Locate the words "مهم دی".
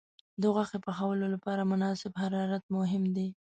2.77-3.27